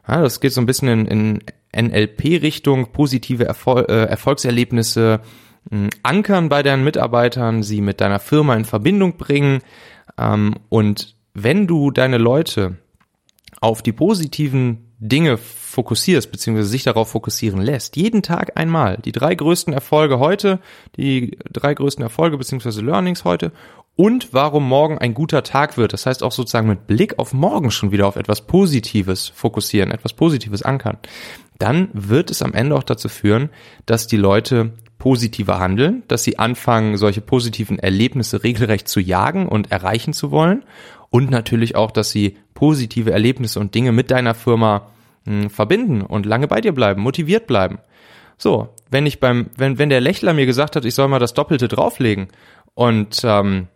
Ja, 0.07 0.23
das 0.23 0.40
geht 0.40 0.52
so 0.52 0.61
ein 0.61 0.66
bisschen 0.66 1.07
in, 1.07 1.40
in 1.73 1.88
NLP-Richtung, 1.88 2.92
positive 2.92 3.45
Erfol 3.45 3.87
äh, 3.88 4.04
Erfolgserlebnisse 4.04 5.21
mh, 5.71 5.90
ankern 6.02 6.49
bei 6.49 6.62
deinen 6.62 6.85
Mitarbeitern, 6.85 7.62
sie 7.62 7.80
mit 7.80 8.00
deiner 8.00 8.21
Firma 8.21 8.54
in 8.54 8.64
Verbindung 8.64 9.16
bringen. 9.16 9.62
Ähm, 10.19 10.54
und 10.69 11.16
wenn 11.35 11.66
du 11.66 11.90
deine 11.90 12.19
Leute 12.19 12.76
auf 13.61 13.83
die 13.83 13.92
positiven 13.92 14.90
Dinge 14.99 15.38
fokussierst, 15.38 16.30
beziehungsweise 16.30 16.69
sich 16.69 16.83
darauf 16.83 17.11
fokussieren 17.11 17.62
lässt, 17.62 17.97
jeden 17.97 18.23
Tag 18.23 18.59
einmal, 18.59 18.99
die 18.99 19.12
drei 19.12 19.35
größten 19.35 19.73
Erfolge 19.73 20.19
heute, 20.19 20.61
die 20.97 21.38
drei 21.50 21.73
größten 21.73 22.02
Erfolge 22.02 22.37
beziehungsweise 22.37 22.83
Learnings 22.83 23.25
heute 23.25 23.52
und 23.97 24.32
warum 24.32 24.66
morgen 24.66 24.99
ein 24.99 25.14
guter 25.14 25.42
Tag 25.42 25.76
wird. 25.76 25.92
Das 25.92 26.06
heißt 26.06 26.23
auch 26.23 26.32
sozusagen 26.32 26.68
mit 26.68 26.87
Blick 26.87 27.18
auf 27.18 27.32
morgen 27.32 27.70
schon 27.70 27.92
wieder 27.92 28.06
auf 28.06 28.16
etwas 28.16 28.47
Positives 28.47 29.28
fokussieren, 29.28 29.90
etwas 29.90 30.14
Positives 30.14 30.62
ankern. 30.62 30.99
Dann 31.59 31.88
wird 31.92 32.30
es 32.30 32.42
am 32.42 32.54
Ende 32.54 32.76
auch 32.76 32.82
dazu 32.82 33.09
führen, 33.09 33.50
dass 33.85 34.06
die 34.06 34.16
Leute 34.16 34.73
positiver 34.99 35.59
handeln, 35.59 36.02
dass 36.09 36.25
sie 36.25 36.38
anfangen, 36.38 36.97
solche 36.97 37.20
positiven 37.20 37.78
Erlebnisse 37.78 38.42
regelrecht 38.44 38.88
zu 38.88 39.00
jagen 39.00 39.47
und 39.47 39.70
erreichen 39.70 40.12
zu 40.12 40.30
wollen 40.30 40.64
und 41.11 41.30
natürlich 41.30 41.75
auch, 41.75 41.90
dass 41.90 42.11
sie 42.11 42.37
positive 42.54 43.11
Erlebnisse 43.11 43.61
und 43.61 43.75
Dinge 43.75 43.92
mit 43.92 44.11
deiner 44.11 44.35
Firma 44.35 44.90
mh, 45.25 45.42
hm, 45.42 45.50
verbinden 45.50 46.02
und 46.02 46.25
lange 46.26 46.49
bei 46.49 46.61
dir 46.61 46.73
bleiben, 46.73 47.02
motiviert 47.02 47.47
bleiben. 47.47 47.78
So, 48.38 48.70
wenn 48.90 49.04
ich 49.04 49.20
beim, 49.20 49.50
wenn, 49.56 49.78
wenn 49.78 49.90
der 49.90 50.00
Lächler 50.00 50.32
mir 50.32 50.47
gesagt 50.47 50.76
hat, 50.76 50.85
ich 50.85 50.94
soll 50.94 51.09
mal 51.09 51.18
das 51.18 51.35
Doppelte 51.35 51.68
drauflegen 51.68 52.28
und 52.75 53.20
ähm, 53.25 53.68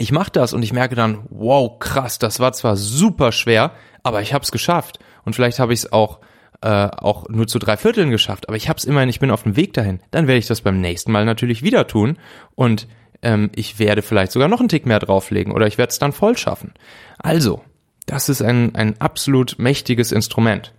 ich 0.00 0.12
mache 0.12 0.30
das 0.32 0.54
und 0.54 0.62
ich 0.62 0.72
merke 0.72 0.94
dann, 0.94 1.26
wow, 1.28 1.78
krass, 1.78 2.18
das 2.18 2.40
war 2.40 2.52
zwar 2.54 2.76
super 2.76 3.32
schwer, 3.32 3.72
aber 4.02 4.22
ich 4.22 4.32
habe 4.32 4.42
es 4.42 4.50
geschafft. 4.50 4.98
Und 5.26 5.34
vielleicht 5.34 5.58
habe 5.58 5.74
ich 5.74 5.80
es 5.80 5.92
auch 5.92 6.20
äh, 6.62 6.68
auch 6.68 7.28
nur 7.28 7.46
zu 7.46 7.58
drei 7.58 7.76
Vierteln 7.76 8.10
geschafft, 8.10 8.48
aber 8.48 8.56
ich 8.56 8.68
habe 8.68 8.78
es 8.78 8.84
immerhin, 8.84 9.10
ich 9.10 9.20
bin 9.20 9.30
auf 9.30 9.42
dem 9.42 9.56
Weg 9.56 9.74
dahin. 9.74 10.00
Dann 10.10 10.26
werde 10.26 10.38
ich 10.38 10.46
das 10.46 10.62
beim 10.62 10.80
nächsten 10.80 11.12
Mal 11.12 11.26
natürlich 11.26 11.62
wieder 11.62 11.86
tun 11.86 12.18
und 12.54 12.88
ähm, 13.22 13.50
ich 13.54 13.78
werde 13.78 14.00
vielleicht 14.00 14.32
sogar 14.32 14.48
noch 14.48 14.60
einen 14.60 14.70
Tick 14.70 14.86
mehr 14.86 14.98
drauflegen 15.00 15.52
oder 15.52 15.66
ich 15.66 15.76
werde 15.76 15.90
es 15.90 15.98
dann 15.98 16.12
voll 16.12 16.36
schaffen. 16.36 16.72
Also, 17.18 17.62
das 18.06 18.30
ist 18.30 18.42
ein, 18.42 18.74
ein 18.74 18.98
absolut 19.00 19.58
mächtiges 19.58 20.12
Instrument. 20.12 20.72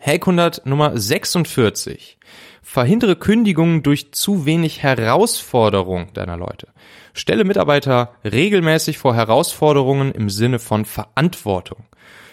Hack 0.00 0.22
100 0.22 0.66
Nummer 0.66 0.96
46. 0.96 2.18
Verhindere 2.62 3.16
Kündigungen 3.16 3.82
durch 3.82 4.12
zu 4.12 4.46
wenig 4.46 4.82
Herausforderung 4.82 6.12
deiner 6.12 6.36
Leute. 6.36 6.68
Stelle 7.14 7.44
Mitarbeiter 7.44 8.12
regelmäßig 8.24 8.98
vor 8.98 9.14
Herausforderungen 9.14 10.12
im 10.12 10.30
Sinne 10.30 10.58
von 10.58 10.84
Verantwortung. 10.84 11.84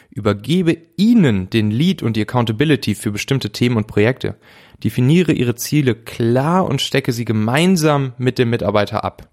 Übergebe 0.09 0.77
ihnen 0.97 1.49
den 1.49 1.71
Lead 1.71 2.03
und 2.03 2.15
die 2.15 2.21
Accountability 2.21 2.95
für 2.95 3.11
bestimmte 3.11 3.51
Themen 3.51 3.77
und 3.77 3.87
Projekte. 3.87 4.35
Definiere 4.83 5.31
ihre 5.31 5.55
Ziele 5.55 5.95
klar 5.95 6.65
und 6.65 6.81
stecke 6.81 7.11
sie 7.11 7.25
gemeinsam 7.25 8.13
mit 8.17 8.37
dem 8.37 8.49
Mitarbeiter 8.49 9.03
ab. 9.03 9.29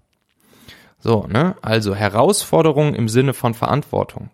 So, 0.99 1.27
ne? 1.27 1.55
Also 1.61 1.93
Herausforderungen 1.93 2.95
im 2.95 3.09
Sinne 3.09 3.33
von 3.33 3.53
Verantwortung. 3.53 4.29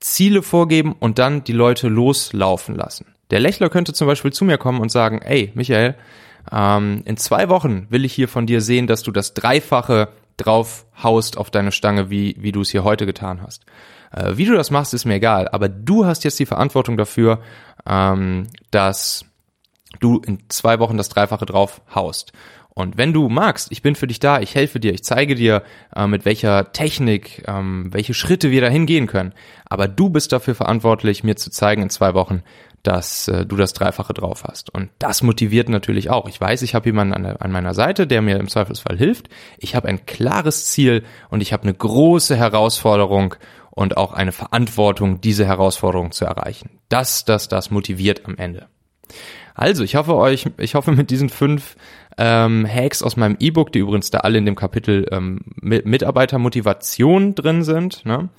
Ziele 0.00 0.42
vorgeben 0.42 0.94
und 0.98 1.18
dann 1.18 1.44
die 1.44 1.52
Leute 1.52 1.88
loslaufen 1.88 2.74
lassen. 2.74 3.06
Der 3.30 3.40
Lächler 3.40 3.68
könnte 3.68 3.92
zum 3.92 4.06
Beispiel 4.06 4.32
zu 4.32 4.44
mir 4.44 4.58
kommen 4.58 4.80
und 4.80 4.90
sagen, 4.90 5.20
ey, 5.22 5.52
Michael, 5.54 5.94
ähm, 6.50 7.02
in 7.04 7.16
zwei 7.16 7.48
Wochen 7.48 7.86
will 7.90 8.04
ich 8.04 8.12
hier 8.12 8.28
von 8.28 8.46
dir 8.46 8.60
sehen, 8.60 8.86
dass 8.86 9.02
du 9.02 9.10
das 9.10 9.34
Dreifache 9.34 10.08
drauf 10.36 10.86
haust 11.02 11.36
auf 11.36 11.50
deine 11.50 11.72
Stange, 11.72 12.10
wie, 12.10 12.36
wie 12.38 12.52
du 12.52 12.62
es 12.62 12.70
hier 12.70 12.84
heute 12.84 13.06
getan 13.06 13.42
hast. 13.42 13.66
Äh, 14.12 14.36
wie 14.36 14.46
du 14.46 14.54
das 14.54 14.70
machst, 14.70 14.94
ist 14.94 15.04
mir 15.04 15.14
egal, 15.14 15.48
aber 15.48 15.68
du 15.68 16.06
hast 16.06 16.24
jetzt 16.24 16.38
die 16.38 16.46
Verantwortung 16.46 16.96
dafür, 16.96 17.40
ähm, 17.86 18.46
dass 18.70 19.24
du 20.00 20.20
in 20.24 20.38
zwei 20.48 20.78
Wochen 20.78 20.96
das 20.96 21.08
Dreifache 21.08 21.46
drauf 21.46 21.82
haust. 21.94 22.32
Und 22.78 22.96
wenn 22.96 23.12
du 23.12 23.28
magst, 23.28 23.72
ich 23.72 23.82
bin 23.82 23.96
für 23.96 24.06
dich 24.06 24.20
da, 24.20 24.38
ich 24.40 24.54
helfe 24.54 24.78
dir, 24.78 24.94
ich 24.94 25.02
zeige 25.02 25.34
dir, 25.34 25.64
äh, 25.96 26.06
mit 26.06 26.24
welcher 26.24 26.72
Technik, 26.72 27.42
ähm, 27.48 27.88
welche 27.92 28.14
Schritte 28.14 28.52
wir 28.52 28.60
dahin 28.60 28.86
gehen 28.86 29.08
können. 29.08 29.34
Aber 29.64 29.88
du 29.88 30.10
bist 30.10 30.30
dafür 30.30 30.54
verantwortlich, 30.54 31.24
mir 31.24 31.34
zu 31.34 31.50
zeigen 31.50 31.82
in 31.82 31.90
zwei 31.90 32.14
Wochen, 32.14 32.44
dass 32.88 33.28
äh, 33.28 33.44
du 33.44 33.56
das 33.56 33.74
Dreifache 33.74 34.14
drauf 34.14 34.44
hast. 34.48 34.74
Und 34.74 34.88
das 34.98 35.22
motiviert 35.22 35.68
natürlich 35.68 36.08
auch. 36.08 36.26
Ich 36.26 36.40
weiß, 36.40 36.62
ich 36.62 36.74
habe 36.74 36.86
jemanden 36.86 37.12
an, 37.12 37.26
an 37.26 37.52
meiner 37.52 37.74
Seite, 37.74 38.06
der 38.06 38.22
mir 38.22 38.38
im 38.38 38.48
Zweifelsfall 38.48 38.96
hilft. 38.96 39.28
Ich 39.58 39.74
habe 39.74 39.88
ein 39.88 40.06
klares 40.06 40.70
Ziel 40.70 41.04
und 41.28 41.42
ich 41.42 41.52
habe 41.52 41.64
eine 41.64 41.74
große 41.74 42.34
Herausforderung 42.34 43.34
und 43.70 43.98
auch 43.98 44.14
eine 44.14 44.32
Verantwortung, 44.32 45.20
diese 45.20 45.44
Herausforderung 45.44 46.12
zu 46.12 46.24
erreichen. 46.24 46.78
Das, 46.88 47.26
das, 47.26 47.48
das 47.48 47.70
motiviert 47.70 48.22
am 48.24 48.38
Ende. 48.38 48.68
Also, 49.54 49.84
ich 49.84 49.94
hoffe 49.94 50.16
euch, 50.16 50.46
ich 50.56 50.74
hoffe 50.74 50.92
mit 50.92 51.10
diesen 51.10 51.28
fünf 51.28 51.76
ähm, 52.16 52.66
Hacks 52.66 53.02
aus 53.02 53.18
meinem 53.18 53.36
E-Book, 53.38 53.70
die 53.70 53.80
übrigens 53.80 54.10
da 54.10 54.20
alle 54.20 54.38
in 54.38 54.46
dem 54.46 54.54
Kapitel 54.54 55.06
ähm, 55.12 55.40
Mitarbeitermotivation 55.60 57.34
drin 57.34 57.64
sind, 57.64 58.06
ne? 58.06 58.30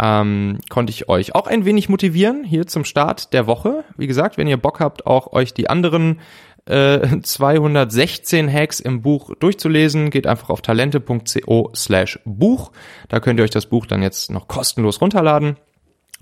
Ähm, 0.00 0.58
konnte 0.68 0.90
ich 0.90 1.08
euch 1.08 1.34
auch 1.34 1.46
ein 1.46 1.64
wenig 1.64 1.88
motivieren 1.88 2.44
hier 2.44 2.66
zum 2.66 2.84
Start 2.84 3.32
der 3.32 3.46
Woche. 3.46 3.84
Wie 3.96 4.06
gesagt, 4.06 4.36
wenn 4.38 4.46
ihr 4.46 4.56
Bock 4.56 4.80
habt, 4.80 5.06
auch 5.06 5.32
euch 5.32 5.54
die 5.54 5.68
anderen 5.68 6.20
äh, 6.66 7.20
216 7.22 8.52
Hacks 8.52 8.80
im 8.80 9.02
Buch 9.02 9.34
durchzulesen, 9.38 10.10
geht 10.10 10.26
einfach 10.26 10.50
auf 10.50 10.62
talente.co 10.62 11.70
slash 11.74 12.20
Buch. 12.24 12.72
Da 13.08 13.20
könnt 13.20 13.40
ihr 13.40 13.44
euch 13.44 13.50
das 13.50 13.66
Buch 13.66 13.86
dann 13.86 14.02
jetzt 14.02 14.30
noch 14.30 14.48
kostenlos 14.48 15.00
runterladen. 15.00 15.56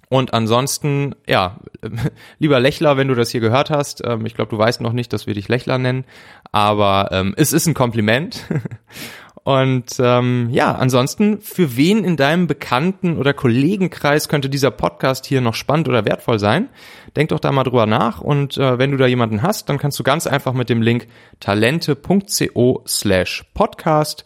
Und 0.08 0.34
ansonsten, 0.34 1.16
ja, 1.26 1.58
lieber 2.38 2.60
Lächler, 2.60 2.96
wenn 2.96 3.08
du 3.08 3.14
das 3.14 3.30
hier 3.30 3.40
gehört 3.40 3.70
hast, 3.70 4.02
ähm, 4.06 4.24
ich 4.24 4.34
glaube, 4.34 4.50
du 4.50 4.58
weißt 4.58 4.80
noch 4.80 4.92
nicht, 4.92 5.12
dass 5.12 5.26
wir 5.26 5.34
dich 5.34 5.48
Lächler 5.48 5.78
nennen, 5.78 6.04
aber 6.52 7.08
ähm, 7.10 7.34
es 7.36 7.52
ist 7.52 7.66
ein 7.66 7.74
Kompliment. 7.74 8.44
Und 9.46 10.00
ähm, 10.00 10.48
ja, 10.50 10.72
ansonsten, 10.74 11.40
für 11.40 11.76
wen 11.76 12.02
in 12.02 12.16
deinem 12.16 12.48
Bekannten- 12.48 13.16
oder 13.16 13.32
Kollegenkreis 13.32 14.28
könnte 14.28 14.50
dieser 14.50 14.72
Podcast 14.72 15.24
hier 15.24 15.40
noch 15.40 15.54
spannend 15.54 15.88
oder 15.88 16.04
wertvoll 16.04 16.40
sein? 16.40 16.68
Denk 17.14 17.28
doch 17.28 17.38
da 17.38 17.52
mal 17.52 17.62
drüber 17.62 17.86
nach 17.86 18.20
und 18.20 18.58
äh, 18.58 18.76
wenn 18.80 18.90
du 18.90 18.96
da 18.96 19.06
jemanden 19.06 19.42
hast, 19.42 19.68
dann 19.68 19.78
kannst 19.78 20.00
du 20.00 20.02
ganz 20.02 20.26
einfach 20.26 20.52
mit 20.52 20.68
dem 20.68 20.82
Link 20.82 21.06
talente.co 21.38 22.82
slash 22.88 23.44
podcast 23.54 24.24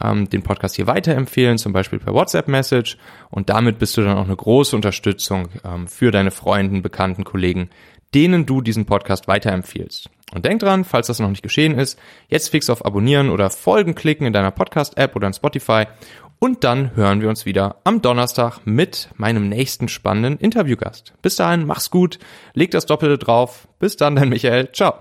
ähm, 0.00 0.30
den 0.30 0.44
Podcast 0.44 0.76
hier 0.76 0.86
weiterempfehlen, 0.86 1.58
zum 1.58 1.72
Beispiel 1.72 1.98
per 1.98 2.14
WhatsApp-Message 2.14 2.96
und 3.30 3.48
damit 3.48 3.80
bist 3.80 3.96
du 3.96 4.02
dann 4.02 4.18
auch 4.18 4.24
eine 4.24 4.36
große 4.36 4.76
Unterstützung 4.76 5.48
ähm, 5.64 5.88
für 5.88 6.12
deine 6.12 6.30
Freunde, 6.30 6.80
Bekannten, 6.80 7.24
Kollegen, 7.24 7.70
denen 8.14 8.46
du 8.46 8.60
diesen 8.60 8.86
Podcast 8.86 9.26
weiterempfiehlst. 9.26 10.10
Und 10.32 10.44
denk 10.44 10.60
dran, 10.60 10.84
falls 10.84 11.08
das 11.08 11.18
noch 11.18 11.28
nicht 11.28 11.42
geschehen 11.42 11.78
ist, 11.78 11.98
jetzt 12.28 12.48
fix 12.48 12.70
auf 12.70 12.84
Abonnieren 12.84 13.30
oder 13.30 13.50
Folgen 13.50 13.94
klicken 13.94 14.26
in 14.26 14.32
deiner 14.32 14.50
Podcast-App 14.50 15.16
oder 15.16 15.26
in 15.26 15.32
Spotify. 15.32 15.86
Und 16.38 16.64
dann 16.64 16.96
hören 16.96 17.20
wir 17.20 17.28
uns 17.28 17.44
wieder 17.44 17.76
am 17.84 18.00
Donnerstag 18.00 18.60
mit 18.64 19.10
meinem 19.16 19.48
nächsten 19.48 19.88
spannenden 19.88 20.38
Interviewgast. 20.38 21.12
Bis 21.20 21.36
dahin, 21.36 21.66
mach's 21.66 21.90
gut, 21.90 22.18
leg 22.54 22.70
das 22.70 22.86
Doppelte 22.86 23.18
drauf. 23.18 23.68
Bis 23.78 23.96
dann, 23.96 24.16
dein 24.16 24.30
Michael. 24.30 24.72
Ciao. 24.72 24.94